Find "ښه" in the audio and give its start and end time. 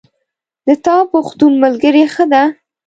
2.13-2.25